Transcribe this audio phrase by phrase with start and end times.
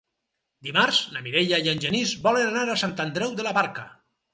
[0.67, 3.91] Dimarts na Mireia i en Genís volen anar a Sant Andreu de la Barca.